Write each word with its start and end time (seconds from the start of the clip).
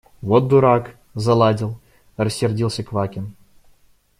–Вот 0.23 0.47
дурак– 0.47 0.95
заладил!– 1.13 1.77
рассердился 2.17 2.83
Квакин. 2.83 3.35